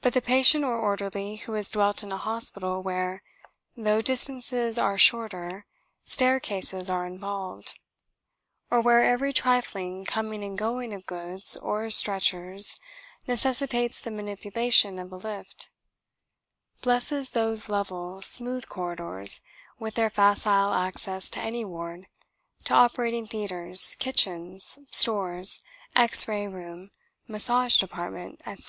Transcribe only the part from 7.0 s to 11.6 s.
involved or where every trifling coming and going of goods